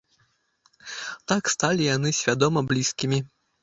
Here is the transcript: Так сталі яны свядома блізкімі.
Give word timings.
Так 1.33 1.43
сталі 1.57 1.83
яны 1.95 2.09
свядома 2.25 2.69
блізкімі. 2.75 3.27